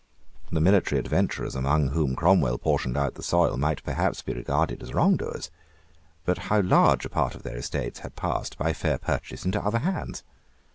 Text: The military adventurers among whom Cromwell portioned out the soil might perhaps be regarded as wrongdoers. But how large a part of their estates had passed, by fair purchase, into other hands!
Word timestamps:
The 0.51 0.59
military 0.59 0.97
adventurers 0.97 1.53
among 1.53 1.89
whom 1.89 2.15
Cromwell 2.15 2.57
portioned 2.57 2.97
out 2.97 3.13
the 3.13 3.21
soil 3.21 3.55
might 3.55 3.83
perhaps 3.83 4.23
be 4.23 4.33
regarded 4.33 4.81
as 4.81 4.95
wrongdoers. 4.95 5.51
But 6.25 6.39
how 6.49 6.61
large 6.61 7.05
a 7.05 7.09
part 7.09 7.35
of 7.35 7.43
their 7.43 7.57
estates 7.57 7.99
had 7.99 8.15
passed, 8.15 8.57
by 8.57 8.73
fair 8.73 8.97
purchase, 8.97 9.45
into 9.45 9.61
other 9.63 9.77
hands! 9.77 10.23